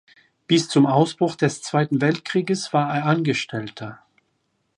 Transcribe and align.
Bis 0.47 0.67
zum 0.67 0.87
Ausbruch 0.87 1.35
des 1.35 1.61
Zweiten 1.61 2.01
Weltkrieges 2.01 2.73
war 2.73 2.91
er 2.91 3.05
Angestellter. 3.05 3.99